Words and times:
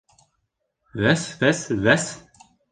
—Вәс, 1.05 1.27
вәс, 1.45 1.63
вәс! 1.87 2.11